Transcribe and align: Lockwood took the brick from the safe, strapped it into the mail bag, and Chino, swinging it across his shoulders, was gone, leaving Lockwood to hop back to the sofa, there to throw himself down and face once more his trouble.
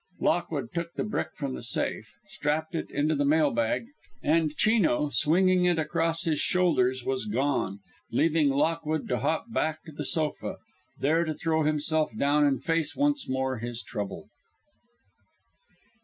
Lockwood 0.19 0.73
took 0.73 0.95
the 0.95 1.03
brick 1.03 1.35
from 1.35 1.53
the 1.53 1.61
safe, 1.61 2.15
strapped 2.27 2.73
it 2.73 2.89
into 2.89 3.13
the 3.13 3.23
mail 3.23 3.51
bag, 3.51 3.85
and 4.23 4.55
Chino, 4.55 5.09
swinging 5.09 5.65
it 5.65 5.77
across 5.77 6.23
his 6.23 6.39
shoulders, 6.39 7.05
was 7.05 7.27
gone, 7.27 7.81
leaving 8.09 8.49
Lockwood 8.49 9.07
to 9.09 9.19
hop 9.19 9.53
back 9.53 9.83
to 9.83 9.91
the 9.91 10.03
sofa, 10.03 10.55
there 10.97 11.23
to 11.23 11.35
throw 11.35 11.61
himself 11.61 12.17
down 12.17 12.45
and 12.45 12.63
face 12.63 12.95
once 12.95 13.29
more 13.29 13.59
his 13.59 13.83
trouble. 13.83 14.27